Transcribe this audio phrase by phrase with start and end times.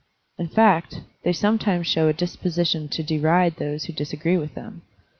[0.39, 4.81] In fact, they sometimes show a disposition to deride those who disagree with them.